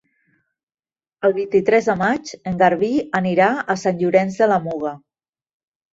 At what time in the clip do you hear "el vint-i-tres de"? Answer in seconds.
1.27-1.95